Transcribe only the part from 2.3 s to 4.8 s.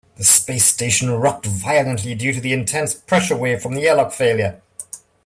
to the intense pressure wave from the airlock failure.